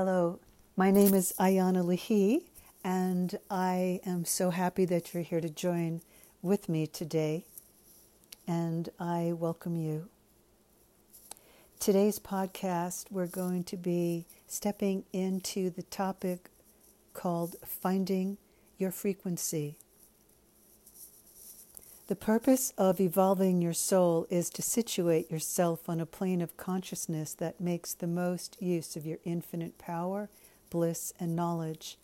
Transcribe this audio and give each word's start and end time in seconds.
Hello, 0.00 0.38
my 0.76 0.92
name 0.92 1.12
is 1.12 1.34
Ayana 1.40 1.82
Lahi, 1.82 2.44
and 2.84 3.36
I 3.50 3.98
am 4.06 4.24
so 4.24 4.50
happy 4.50 4.84
that 4.84 5.12
you're 5.12 5.24
here 5.24 5.40
to 5.40 5.50
join 5.50 6.02
with 6.40 6.68
me 6.68 6.86
today, 6.86 7.46
and 8.46 8.88
I 9.00 9.32
welcome 9.32 9.74
you. 9.74 10.08
Today's 11.80 12.20
podcast, 12.20 13.06
we're 13.10 13.26
going 13.26 13.64
to 13.64 13.76
be 13.76 14.26
stepping 14.46 15.02
into 15.12 15.68
the 15.68 15.82
topic 15.82 16.48
called 17.12 17.56
Finding 17.66 18.38
Your 18.78 18.92
Frequency. 18.92 19.78
The 22.08 22.16
purpose 22.16 22.72
of 22.78 23.02
evolving 23.02 23.60
your 23.60 23.74
soul 23.74 24.26
is 24.30 24.48
to 24.50 24.62
situate 24.62 25.30
yourself 25.30 25.90
on 25.90 26.00
a 26.00 26.06
plane 26.06 26.40
of 26.40 26.56
consciousness 26.56 27.34
that 27.34 27.60
makes 27.60 27.92
the 27.92 28.06
most 28.06 28.56
use 28.62 28.96
of 28.96 29.04
your 29.04 29.18
infinite 29.26 29.76
power, 29.76 30.30
bliss, 30.70 31.12
and 31.20 31.36
knowledge. 31.36 31.98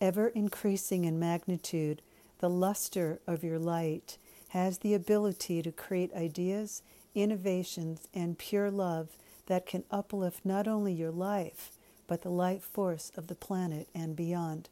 Ever 0.00 0.26
increasing 0.26 1.04
in 1.04 1.20
magnitude, 1.20 2.02
the 2.40 2.50
luster 2.50 3.20
of 3.28 3.44
your 3.44 3.60
light 3.60 4.18
has 4.48 4.78
the 4.78 4.92
ability 4.92 5.62
to 5.62 5.70
create 5.70 6.12
ideas, 6.14 6.82
innovations, 7.14 8.08
and 8.12 8.38
pure 8.38 8.72
love 8.72 9.10
that 9.46 9.66
can 9.66 9.84
uplift 9.88 10.44
not 10.44 10.66
only 10.66 10.92
your 10.92 11.12
life, 11.12 11.70
but 12.08 12.22
the 12.22 12.28
life 12.28 12.64
force 12.64 13.12
of 13.16 13.28
the 13.28 13.36
planet 13.36 13.88
and 13.94 14.16
beyond. 14.16 14.68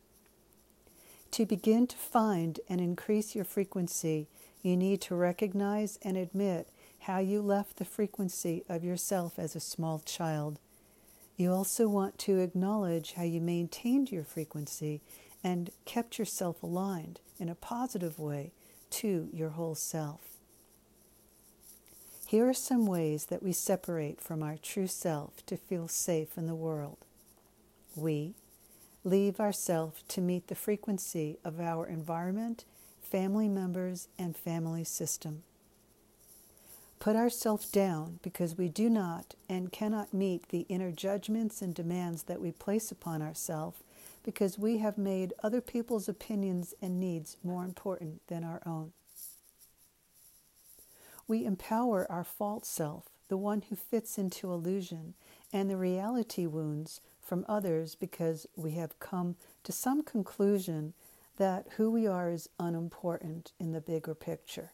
To 1.33 1.47
begin 1.47 1.87
to 1.87 1.97
find 1.97 2.59
and 2.69 2.81
increase 2.81 3.35
your 3.37 3.45
frequency, 3.45 4.27
you 4.67 4.77
need 4.77 5.01
to 5.01 5.15
recognize 5.15 5.97
and 6.03 6.17
admit 6.17 6.69
how 7.01 7.19
you 7.19 7.41
left 7.41 7.77
the 7.77 7.85
frequency 7.85 8.65
of 8.69 8.83
yourself 8.83 9.39
as 9.39 9.55
a 9.55 9.61
small 9.61 10.01
child. 10.05 10.59
You 11.37 11.53
also 11.53 11.89
want 11.89 12.19
to 12.21 12.41
acknowledge 12.41 13.13
how 13.13 13.23
you 13.23 13.41
maintained 13.41 14.11
your 14.11 14.25
frequency 14.25 15.03
and 15.45 15.71
kept 15.85 16.19
yourself 16.19 16.65
aligned 16.65 17.21
in 17.39 17.49
a 17.49 17.55
positive 17.55 18.19
way 18.19 18.51
to 18.91 19.29
your 19.33 19.51
whole 19.51 19.77
self. 19.77 20.21
Here 22.27 22.49
are 22.49 22.55
some 22.55 22.87
ways 22.87 23.27
that 23.27 23.45
we 23.45 23.53
separate 23.53 24.21
from 24.21 24.43
our 24.43 24.57
true 24.57 24.89
self 24.89 25.47
to 25.47 25.57
feel 25.57 25.87
safe 25.87 26.37
in 26.37 26.47
the 26.47 26.57
world. 26.57 26.99
We 27.95 28.35
leave 29.05 29.39
ourself 29.39 30.03
to 30.09 30.21
meet 30.21 30.49
the 30.49 30.57
frequency 30.57 31.39
of 31.45 31.61
our 31.61 31.87
environment 31.87 32.65
family 33.11 33.49
members, 33.49 34.09
and 34.19 34.37
family 34.37 34.85
system. 34.85 35.43
Put 36.99 37.15
ourselves 37.15 37.69
down 37.69 38.19
because 38.23 38.59
we 38.59 38.69
do 38.69 38.89
not 38.91 39.35
and 39.49 39.71
cannot 39.71 40.15
meet 40.15 40.49
the 40.49 40.67
inner 40.69 40.91
judgments 40.91 41.63
and 41.63 41.75
demands 41.75 42.25
that 42.25 42.41
we 42.41 42.53
place 42.53 42.91
upon 42.91 43.23
ourselves 43.23 43.83
because 44.25 44.59
we 44.59 44.79
have 44.79 44.99
made 44.99 45.33
other 45.43 45.61
people's 45.61 46.09
opinions 46.09 46.75
and 46.83 46.99
needs 46.99 47.37
more 47.45 47.65
important 47.65 48.27
than 48.27 48.43
our 48.43 48.61
own. 48.67 48.93
We 51.29 51.45
empower 51.45 52.11
our 52.11 52.25
false 52.25 52.67
self, 52.67 53.05
the 53.29 53.37
one 53.37 53.63
who 53.69 53.77
fits 53.77 54.19
into 54.19 54.53
illusion, 54.53 55.15
and 55.53 55.71
the 55.71 55.77
reality 55.77 56.47
wounds 56.47 57.01
from 57.21 57.45
others 57.49 57.95
because 57.95 58.47
we 58.57 58.73
have 58.73 58.99
come 59.01 59.37
to 59.65 59.73
some 59.73 60.03
conclusion 60.03 60.95
that 61.37 61.67
who 61.77 61.91
we 61.91 62.07
are 62.07 62.31
is 62.31 62.49
unimportant 62.59 63.53
in 63.59 63.73
the 63.73 63.81
bigger 63.81 64.15
picture, 64.15 64.73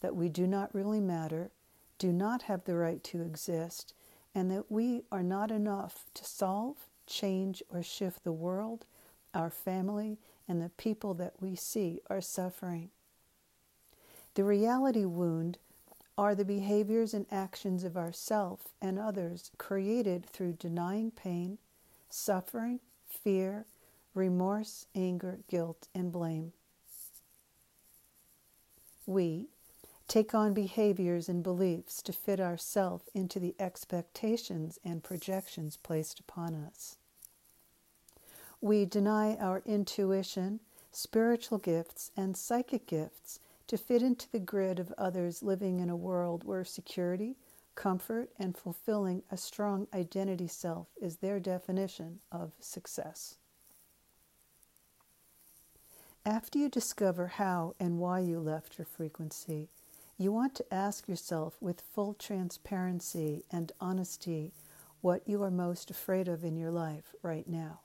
that 0.00 0.16
we 0.16 0.28
do 0.28 0.46
not 0.46 0.74
really 0.74 1.00
matter, 1.00 1.50
do 1.98 2.12
not 2.12 2.42
have 2.42 2.64
the 2.64 2.74
right 2.74 3.02
to 3.04 3.22
exist, 3.22 3.92
and 4.34 4.50
that 4.50 4.70
we 4.70 5.02
are 5.12 5.22
not 5.22 5.50
enough 5.50 6.06
to 6.14 6.24
solve, 6.24 6.76
change, 7.06 7.62
or 7.68 7.82
shift 7.82 8.24
the 8.24 8.32
world, 8.32 8.86
our 9.34 9.50
family, 9.50 10.18
and 10.48 10.62
the 10.62 10.70
people 10.70 11.14
that 11.14 11.34
we 11.40 11.54
see 11.54 12.00
are 12.08 12.20
suffering. 12.20 12.90
The 14.34 14.44
reality 14.44 15.04
wound 15.04 15.58
are 16.16 16.34
the 16.34 16.44
behaviors 16.44 17.14
and 17.14 17.26
actions 17.30 17.84
of 17.84 17.96
ourself 17.96 18.68
and 18.80 18.98
others 18.98 19.50
created 19.58 20.26
through 20.26 20.52
denying 20.52 21.10
pain, 21.10 21.58
suffering, 22.08 22.80
fear, 23.08 23.66
remorse, 24.20 24.86
anger, 24.94 25.38
guilt, 25.48 25.88
and 25.94 26.12
blame. 26.12 26.52
We 29.06 29.48
take 30.06 30.34
on 30.34 30.52
behaviors 30.52 31.28
and 31.28 31.42
beliefs 31.42 32.02
to 32.02 32.12
fit 32.12 32.38
ourselves 32.38 33.08
into 33.14 33.40
the 33.40 33.54
expectations 33.58 34.78
and 34.84 35.02
projections 35.02 35.76
placed 35.76 36.20
upon 36.20 36.54
us. 36.54 36.96
We 38.60 38.84
deny 38.84 39.36
our 39.36 39.62
intuition, 39.64 40.60
spiritual 40.92 41.58
gifts, 41.58 42.10
and 42.14 42.36
psychic 42.36 42.86
gifts 42.86 43.40
to 43.68 43.78
fit 43.78 44.02
into 44.02 44.30
the 44.30 44.38
grid 44.38 44.78
of 44.78 44.92
others 44.98 45.42
living 45.42 45.80
in 45.80 45.88
a 45.88 45.96
world 45.96 46.44
where 46.44 46.64
security, 46.64 47.36
comfort, 47.74 48.28
and 48.38 48.56
fulfilling 48.56 49.22
a 49.30 49.36
strong 49.38 49.86
identity 49.94 50.48
self 50.48 50.88
is 51.00 51.16
their 51.16 51.40
definition 51.40 52.20
of 52.30 52.52
success. 52.60 53.39
After 56.26 56.58
you 56.58 56.68
discover 56.68 57.28
how 57.28 57.74
and 57.80 57.98
why 57.98 58.20
you 58.20 58.40
left 58.40 58.76
your 58.76 58.84
frequency, 58.84 59.70
you 60.18 60.30
want 60.30 60.54
to 60.56 60.74
ask 60.74 61.08
yourself 61.08 61.56
with 61.62 61.80
full 61.80 62.12
transparency 62.12 63.44
and 63.50 63.72
honesty 63.80 64.52
what 65.00 65.26
you 65.26 65.42
are 65.42 65.50
most 65.50 65.90
afraid 65.90 66.28
of 66.28 66.44
in 66.44 66.56
your 66.56 66.70
life 66.70 67.14
right 67.22 67.48
now. 67.48 67.80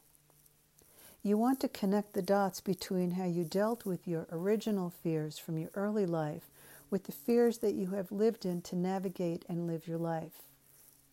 You 1.24 1.38
want 1.38 1.62
to 1.62 1.70
connect 1.70 2.12
the 2.14 2.22
dots 2.22 2.60
between 2.60 3.12
how 3.12 3.24
you 3.24 3.46
dealt 3.46 3.86
with 3.86 4.06
your 4.06 4.28
original 4.30 4.90
fears 4.90 5.40
from 5.40 5.58
your 5.58 5.72
early 5.74 6.06
life 6.06 6.50
with 6.90 7.06
the 7.06 7.14
fears 7.14 7.60
that 7.60 7.74
you 7.74 7.92
have 7.92 8.12
lived 8.12 8.46
in 8.46 8.62
to 8.64 8.76
navigate 8.76 9.46
and 9.48 9.66
live 9.66 9.88
your 9.88 9.98
life 9.98 10.44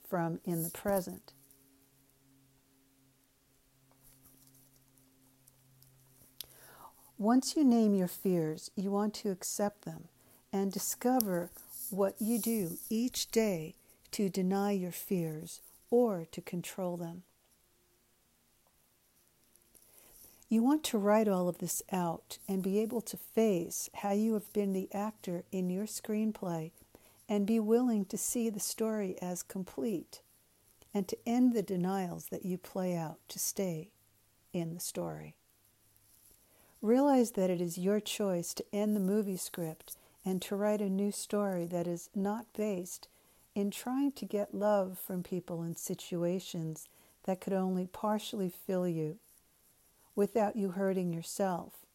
from 0.08 0.40
in 0.44 0.64
the 0.64 0.70
present. 0.70 1.32
Once 7.22 7.54
you 7.56 7.62
name 7.62 7.94
your 7.94 8.08
fears, 8.08 8.72
you 8.74 8.90
want 8.90 9.14
to 9.14 9.30
accept 9.30 9.84
them 9.84 10.08
and 10.52 10.72
discover 10.72 11.50
what 11.88 12.16
you 12.18 12.36
do 12.36 12.78
each 12.90 13.30
day 13.30 13.76
to 14.10 14.28
deny 14.28 14.72
your 14.72 14.90
fears 14.90 15.60
or 15.88 16.26
to 16.32 16.40
control 16.40 16.96
them. 16.96 17.22
You 20.48 20.64
want 20.64 20.82
to 20.82 20.98
write 20.98 21.28
all 21.28 21.48
of 21.48 21.58
this 21.58 21.80
out 21.92 22.38
and 22.48 22.60
be 22.60 22.80
able 22.80 23.00
to 23.02 23.16
face 23.16 23.88
how 23.94 24.10
you 24.10 24.34
have 24.34 24.52
been 24.52 24.72
the 24.72 24.88
actor 24.92 25.44
in 25.52 25.70
your 25.70 25.86
screenplay 25.86 26.72
and 27.28 27.46
be 27.46 27.60
willing 27.60 28.04
to 28.06 28.18
see 28.18 28.50
the 28.50 28.58
story 28.58 29.14
as 29.22 29.44
complete 29.44 30.22
and 30.92 31.06
to 31.06 31.16
end 31.24 31.54
the 31.54 31.62
denials 31.62 32.26
that 32.30 32.44
you 32.44 32.58
play 32.58 32.96
out 32.96 33.20
to 33.28 33.38
stay 33.38 33.90
in 34.52 34.74
the 34.74 34.80
story. 34.80 35.36
Realize 36.82 37.30
that 37.32 37.48
it 37.48 37.60
is 37.60 37.78
your 37.78 38.00
choice 38.00 38.52
to 38.54 38.64
end 38.72 38.96
the 38.96 39.00
movie 39.00 39.36
script 39.36 39.96
and 40.24 40.42
to 40.42 40.56
write 40.56 40.80
a 40.80 40.90
new 40.90 41.12
story 41.12 41.64
that 41.66 41.86
is 41.86 42.10
not 42.12 42.46
based 42.56 43.06
in 43.54 43.70
trying 43.70 44.10
to 44.10 44.24
get 44.24 44.52
love 44.52 44.98
from 44.98 45.22
people 45.22 45.62
in 45.62 45.76
situations 45.76 46.88
that 47.22 47.40
could 47.40 47.52
only 47.52 47.86
partially 47.86 48.48
fill 48.48 48.88
you 48.88 49.18
without 50.16 50.56
you 50.56 50.72
hurting 50.72 51.12
yourself 51.12 51.86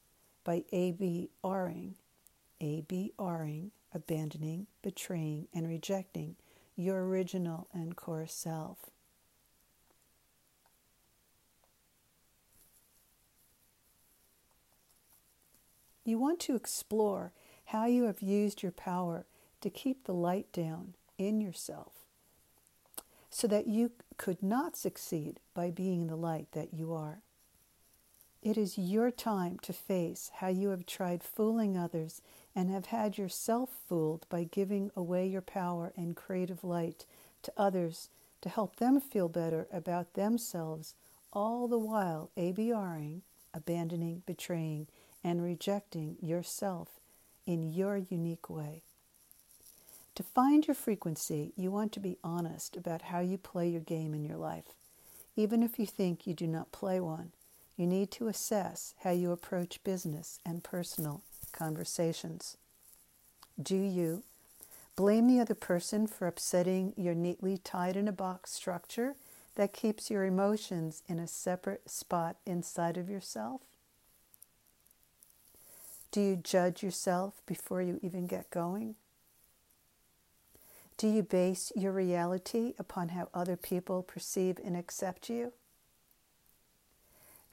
by 0.46 0.64
ABRing, 0.72 1.96
ABRing, 2.62 3.72
abandoning, 3.94 4.68
betraying, 4.82 5.48
and 5.54 5.68
rejecting 5.68 6.38
your 6.78 7.06
original 7.06 7.68
and 7.74 7.98
core 7.98 8.28
self. 8.28 8.90
You 16.08 16.18
want 16.18 16.40
to 16.42 16.56
explore 16.56 17.34
how 17.66 17.86
you 17.86 18.04
have 18.04 18.22
used 18.22 18.64
your 18.64 18.72
power 18.72 19.26
to 19.60 19.70
keep 19.70 20.06
the 20.06 20.14
light 20.14 20.50
down 20.54 20.94
in 21.18 21.42
yourself 21.42 21.92
so 23.30 23.46
that 23.48 23.68
you 23.68 23.92
could 24.16 24.42
not 24.42 24.78
succeed 24.78 25.42
by 25.54 25.70
being 25.70 26.08
the 26.08 26.16
light 26.16 26.48
that 26.54 26.74
you 26.74 26.94
are. 26.94 27.20
It 28.42 28.58
is 28.58 28.78
your 28.78 29.12
time 29.12 29.60
to 29.64 29.74
face 29.74 30.32
how 30.36 30.48
you 30.48 30.70
have 30.70 30.86
tried 30.86 31.24
fooling 31.24 31.76
others 31.76 32.22
and 32.56 32.70
have 32.72 32.86
had 32.86 33.18
yourself 33.18 33.70
fooled 33.90 34.26
by 34.30 34.46
giving 34.46 34.92
away 34.96 35.28
your 35.28 35.42
power 35.42 35.92
and 35.98 36.16
creative 36.16 36.64
light 36.64 37.06
to 37.42 37.52
others 37.58 38.08
to 38.40 38.48
help 38.48 38.78
them 38.78 39.02
feel 39.02 39.28
better 39.28 39.68
about 39.74 40.14
themselves, 40.14 40.96
all 41.34 41.68
the 41.68 41.78
while 41.78 42.30
ABRing, 42.38 43.24
abandoning, 43.54 44.24
betraying, 44.26 44.88
and 45.24 45.44
rejecting 45.44 46.18
yourself 46.22 47.00
in 47.46 47.64
your 47.74 47.98
unique 47.98 48.50
way. 48.50 48.84
To 50.16 50.24
find 50.24 50.68
your 50.68 50.76
frequency, 50.76 51.54
you 51.56 51.72
want 51.72 51.92
to 51.94 52.00
be 52.00 52.18
honest 52.24 52.76
about 52.76 53.04
how 53.04 53.20
you 53.20 53.38
play 53.38 53.70
your 53.70 53.82
game 53.82 54.14
in 54.14 54.24
your 54.26 54.38
life. 54.38 54.74
even 55.38 55.62
if 55.64 55.80
you 55.80 55.86
think 55.86 56.26
you 56.28 56.34
do 56.34 56.48
not 56.48 56.72
play 56.72 57.00
one. 57.00 57.32
You 57.78 57.86
need 57.86 58.10
to 58.12 58.28
assess 58.28 58.96
how 59.04 59.12
you 59.12 59.32
approach 59.32 59.84
business 59.84 60.40
and 60.46 60.64
personal 60.64 61.22
conversations. 61.52 62.58
Do 63.62 63.78
you 63.78 64.24
blame 64.96 65.28
the 65.28 65.40
other 65.40 65.56
person 65.56 66.08
for 66.08 66.28
upsetting 66.28 66.94
your 66.98 67.14
neatly 67.14 67.58
tied 67.58 67.96
in 67.96 68.08
a 68.08 68.12
box 68.12 68.52
structure 68.52 69.16
that 69.56 69.74
keeps 69.74 70.10
your 70.10 70.26
emotions 70.26 71.04
in 71.08 71.20
a 71.20 71.28
separate 71.28 71.90
spot 71.90 72.38
inside 72.46 72.98
of 72.98 73.10
yourself? 73.10 73.62
Do 76.18 76.24
you 76.24 76.36
judge 76.36 76.82
yourself 76.82 77.44
before 77.46 77.80
you 77.80 78.00
even 78.02 78.26
get 78.26 78.50
going? 78.50 78.96
Do 80.98 81.08
you 81.08 81.22
base 81.22 81.72
your 81.76 81.92
reality 81.92 82.74
upon 82.80 83.10
how 83.10 83.30
other 83.36 83.56
people 83.56 84.02
perceive 84.02 84.58
and 84.66 84.76
accept 84.76 85.30
you? 85.30 85.54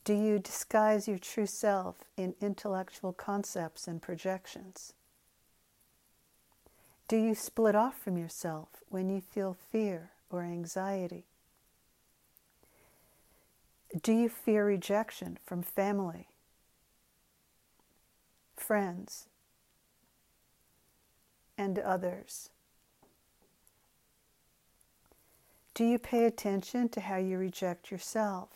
Do 0.04 0.14
you 0.14 0.38
disguise 0.38 1.06
your 1.06 1.18
true 1.18 1.44
self 1.44 2.04
in 2.16 2.36
intellectual 2.40 3.12
concepts 3.12 3.86
and 3.86 4.00
projections? 4.00 4.94
Do 7.06 7.18
you 7.18 7.34
split 7.34 7.74
off 7.74 7.98
from 8.00 8.16
yourself 8.16 8.68
when 8.88 9.10
you 9.10 9.20
feel 9.20 9.58
fear 9.70 10.12
or 10.30 10.42
anxiety? 10.42 11.26
Do 14.02 14.14
you 14.14 14.30
fear 14.30 14.64
rejection 14.64 15.36
from 15.44 15.60
family, 15.60 16.28
friends, 18.56 19.26
and 21.56 21.78
others? 21.78 22.50
Do 25.74 25.84
you 25.84 25.98
pay 25.98 26.24
attention 26.24 26.88
to 26.90 27.00
how 27.00 27.16
you 27.16 27.36
reject 27.36 27.90
yourself? 27.90 28.48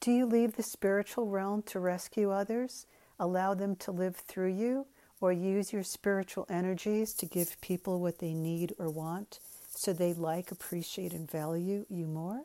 Do 0.00 0.12
you 0.12 0.26
leave 0.26 0.56
the 0.56 0.62
spiritual 0.62 1.26
realm 1.26 1.62
to 1.64 1.80
rescue 1.80 2.30
others, 2.30 2.86
allow 3.18 3.54
them 3.54 3.76
to 3.76 3.90
live 3.90 4.16
through 4.16 4.52
you, 4.54 4.86
or 5.20 5.32
use 5.32 5.72
your 5.72 5.84
spiritual 5.84 6.46
energies 6.48 7.14
to 7.14 7.26
give 7.26 7.60
people 7.60 8.00
what 8.00 8.18
they 8.18 8.34
need 8.34 8.74
or 8.78 8.90
want 8.90 9.38
so 9.74 9.92
they 9.92 10.12
like, 10.12 10.50
appreciate, 10.50 11.12
and 11.12 11.30
value 11.30 11.86
you 11.88 12.06
more? 12.06 12.42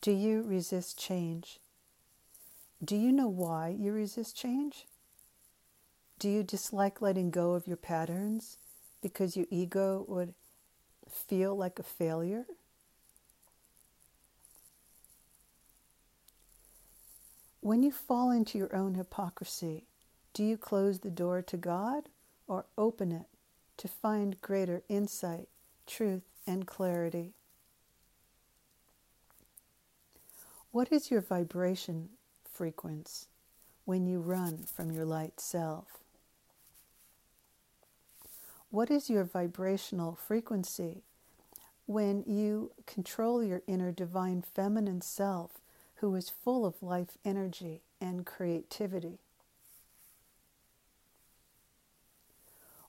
Do 0.00 0.10
you 0.10 0.42
resist 0.42 0.98
change? 0.98 1.60
Do 2.84 2.96
you 2.96 3.12
know 3.12 3.28
why 3.28 3.68
you 3.78 3.92
resist 3.92 4.36
change? 4.36 4.86
Do 6.18 6.28
you 6.28 6.42
dislike 6.42 7.00
letting 7.00 7.30
go 7.30 7.52
of 7.52 7.68
your 7.68 7.76
patterns 7.76 8.58
because 9.00 9.36
your 9.36 9.46
ego 9.50 10.04
would 10.08 10.34
feel 11.08 11.56
like 11.56 11.78
a 11.78 11.84
failure? 11.84 12.44
When 17.60 17.84
you 17.84 17.92
fall 17.92 18.32
into 18.32 18.58
your 18.58 18.74
own 18.74 18.94
hypocrisy, 18.94 19.84
do 20.34 20.42
you 20.42 20.56
close 20.56 20.98
the 20.98 21.10
door 21.10 21.40
to 21.42 21.56
God 21.56 22.08
or 22.48 22.66
open 22.76 23.12
it 23.12 23.26
to 23.76 23.86
find 23.86 24.40
greater 24.40 24.82
insight, 24.88 25.46
truth, 25.86 26.22
and 26.48 26.66
clarity? 26.66 27.34
What 30.72 30.90
is 30.90 31.12
your 31.12 31.20
vibration 31.20 32.08
frequency 32.52 33.26
when 33.84 34.06
you 34.06 34.20
run 34.20 34.58
from 34.58 34.90
your 34.90 35.04
light 35.04 35.40
self? 35.40 36.02
What 38.70 38.90
is 38.90 39.10
your 39.10 39.24
vibrational 39.24 40.14
frequency 40.14 41.02
when 41.86 42.24
you 42.26 42.72
control 42.86 43.42
your 43.42 43.62
inner 43.66 43.92
divine 43.92 44.42
feminine 44.42 45.02
self 45.02 45.52
who 45.96 46.14
is 46.14 46.30
full 46.30 46.64
of 46.64 46.82
life 46.82 47.18
energy 47.24 47.82
and 48.00 48.24
creativity? 48.24 49.18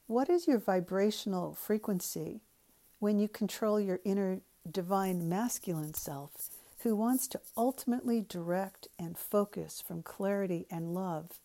What 0.08 0.30
is 0.30 0.48
your 0.48 0.60
vibrational 0.60 1.54
frequency 1.54 2.42
when 3.00 3.20
you 3.20 3.28
control 3.28 3.80
your 3.80 4.00
inner 4.06 4.40
divine 4.70 5.28
masculine 5.28 5.94
self 5.94 6.50
who 6.84 6.96
wants 6.98 7.28
to 7.30 7.40
ultimately 7.56 8.22
direct 8.22 8.90
and 9.00 9.18
focus 9.18 9.82
from 9.86 10.04
clarity 10.04 10.68
and 10.70 10.94
love 10.94 11.40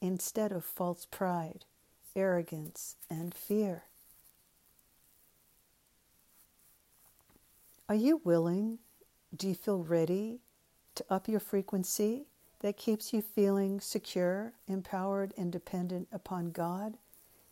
instead 0.00 0.52
of 0.52 0.64
false 0.64 1.04
pride, 1.04 1.64
arrogance, 2.14 2.94
and 3.10 3.34
fear? 3.34 3.84
Are 7.88 7.94
you 7.94 8.20
willing? 8.24 8.78
Do 9.36 9.48
you 9.48 9.54
feel 9.56 9.82
ready 9.82 10.38
to 10.94 11.04
up 11.10 11.26
your 11.26 11.40
frequency 11.40 12.26
that 12.60 12.76
keeps 12.76 13.12
you 13.12 13.20
feeling 13.20 13.80
secure, 13.80 14.52
empowered, 14.68 15.34
and 15.36 15.50
dependent 15.50 16.06
upon 16.12 16.52
God 16.52 16.98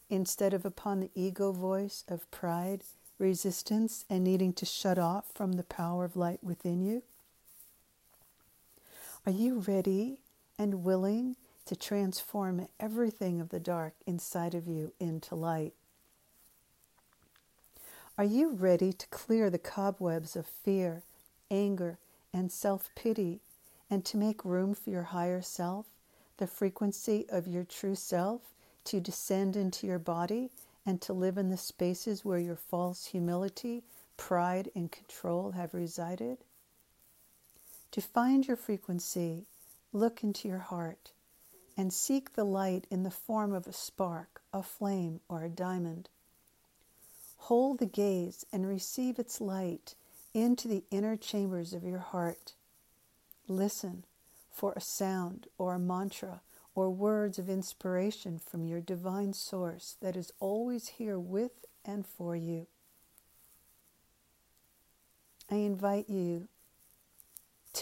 instead 0.09 0.55
of 0.55 0.65
upon 0.65 1.01
the 1.01 1.11
ego 1.17 1.51
voice 1.51 2.05
of 2.07 2.31
pride, 2.31 2.85
resistance, 3.19 4.05
and 4.09 4.23
needing 4.23 4.53
to 4.53 4.65
shut 4.65 4.99
off 4.99 5.27
from 5.35 5.53
the 5.53 5.65
power 5.65 6.05
of 6.05 6.17
light 6.17 6.43
within 6.43 6.81
you? 6.81 7.03
Are 9.25 9.31
you 9.31 9.61
ready 9.61 10.19
and 10.59 10.83
willing 10.83 11.37
to 11.67 11.77
transform 11.77 12.67
everything 12.81 13.41
of 13.41 13.51
the 13.51 13.61
dark 13.61 13.95
inside 14.05 14.53
of 14.53 14.67
you 14.67 14.95
into 14.99 15.37
light? 15.37 15.75
Are 18.19 18.25
you 18.25 18.51
ready 18.51 18.93
to 18.93 19.07
clear 19.11 19.49
the 19.49 19.61
cobwebs 19.61 20.35
of 20.35 20.45
fear, 20.45 21.05
anger, 21.53 22.01
and 22.33 22.51
self 22.51 22.91
pity 22.97 23.41
and 23.89 24.05
to 24.07 24.17
make 24.17 24.45
room 24.45 24.75
for 24.75 24.91
your 24.91 25.05
higher 25.05 25.41
self, 25.41 25.87
the 26.39 26.49
frequency 26.49 27.25
of 27.29 27.47
your 27.47 27.63
true 27.63 27.95
self, 27.95 28.41
to 28.87 28.99
descend 28.99 29.55
into 29.55 29.87
your 29.87 30.01
body 30.01 30.51
and 30.85 31.01
to 31.01 31.13
live 31.13 31.39
in 31.39 31.49
the 31.49 31.57
spaces 31.57 32.25
where 32.25 32.41
your 32.41 32.57
false 32.57 33.07
humility, 33.07 33.85
pride, 34.17 34.69
and 34.75 34.91
control 34.91 35.53
have 35.53 35.75
resided? 35.75 36.39
To 37.93 38.01
find 38.01 38.47
your 38.49 38.57
frequency, 38.57 39.45
look 39.93 40.23
into 40.23 40.49
your 40.49 40.59
heart 40.59 41.13
and 41.77 41.93
seek 41.93 42.35
the 42.35 42.45
light 42.45 42.87
in 42.91 43.03
the 43.03 43.11
form 43.11 43.53
of 43.53 43.67
a 43.67 43.73
spark, 43.73 44.41
a 44.53 44.63
flame, 44.63 45.21
or 45.29 45.43
a 45.43 45.51
diamond. 45.51 46.09
Hold 47.37 47.79
the 47.79 47.87
gaze 47.87 48.47
and 48.51 48.67
receive 48.67 49.19
its 49.19 49.41
light 49.41 49.95
into 50.33 50.69
the 50.69 50.85
inner 50.91 51.17
chambers 51.17 51.75
of 51.75 51.85
your 51.85 51.99
heart. 51.99 52.55
Listen 53.47 54.05
for 54.51 54.73
a 54.73 54.81
sound 54.81 55.47
or 55.59 55.75
a 55.75 55.79
mantra 55.79 56.41
or 56.75 56.89
words 56.89 57.39
of 57.39 57.51
inspiration 57.51 58.39
from 58.39 58.65
your 58.65 58.81
divine 58.81 59.35
source 59.35 59.97
that 60.01 60.17
is 60.17 60.33
always 60.41 60.89
here 60.89 61.19
with 61.19 61.67
and 61.85 62.07
for 62.07 62.35
you. 62.35 62.67
I 65.51 65.57
invite 65.57 66.09
you 66.09 66.49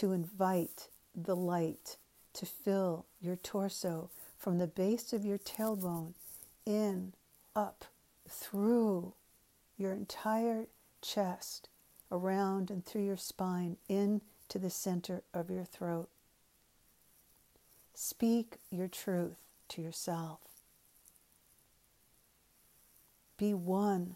to 0.01 0.13
invite 0.13 0.87
the 1.13 1.35
light 1.35 1.95
to 2.33 2.43
fill 2.43 3.05
your 3.21 3.35
torso 3.35 4.09
from 4.35 4.57
the 4.57 4.65
base 4.65 5.13
of 5.13 5.23
your 5.23 5.37
tailbone 5.37 6.15
in, 6.65 7.13
up, 7.55 7.85
through 8.27 9.13
your 9.77 9.91
entire 9.91 10.65
chest, 11.03 11.69
around 12.11 12.71
and 12.71 12.83
through 12.83 13.05
your 13.05 13.15
spine, 13.15 13.77
into 13.87 14.57
the 14.57 14.71
center 14.71 15.21
of 15.35 15.51
your 15.51 15.65
throat. 15.65 16.09
Speak 17.93 18.57
your 18.71 18.87
truth 18.87 19.37
to 19.69 19.83
yourself. 19.83 20.39
Be 23.37 23.53
one 23.53 24.15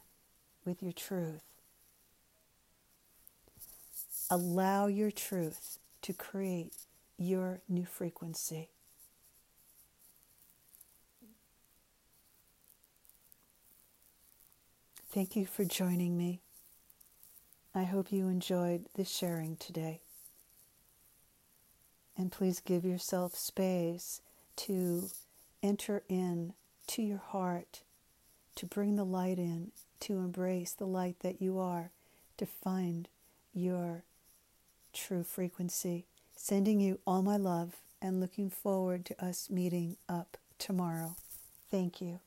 with 0.66 0.82
your 0.82 0.94
truth. 0.94 1.44
Allow 4.30 4.88
your 4.88 5.12
truth 5.12 5.78
to 6.02 6.14
create 6.14 6.74
your 7.18 7.62
new 7.70 7.86
frequency. 7.86 8.70
Thank 15.12 15.36
you 15.36 15.46
for 15.46 15.64
joining 15.64 16.18
me. 16.18 16.42
I 17.74 17.84
hope 17.84 18.12
you 18.12 18.28
enjoyed 18.28 18.86
this 18.96 19.10
sharing 19.10 19.58
today. 19.58 20.02
And 22.18 22.32
please 22.32 22.60
give 22.60 22.84
yourself 22.84 23.36
space 23.36 24.22
to 24.58 25.10
enter 25.62 26.04
in 26.10 26.54
to 26.88 27.02
your 27.02 27.18
heart, 27.20 27.82
to 28.56 28.66
bring 28.66 28.96
the 28.96 29.06
light 29.06 29.38
in, 29.38 29.72
to 30.02 30.18
embrace 30.18 30.72
the 30.74 30.88
light 30.88 31.18
that 31.22 31.42
you 31.42 31.60
are, 31.60 31.92
to 32.38 32.46
find 32.46 33.08
your 33.54 34.04
true 34.96 35.24
frequency. 35.24 36.06
Sending 36.36 36.80
you 36.80 37.00
all 37.06 37.22
my 37.22 37.38
love 37.38 37.76
and 38.02 38.20
looking 38.20 38.50
forward 38.50 39.06
to 39.06 39.26
us 39.26 39.50
meeting 39.50 39.98
up 40.10 40.38
tomorrow. 40.58 41.16
Thank 41.70 42.02
you. 42.02 42.20